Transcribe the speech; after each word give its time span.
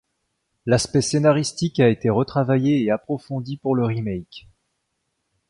L'aspect 0.65 1.03
scénaristique 1.03 1.79
a 1.79 1.87
été 1.87 2.09
retravaillé 2.09 2.81
et 2.83 2.89
approfondi 2.89 3.57
pour 3.57 3.75
le 3.75 3.83
remake. 3.85 4.47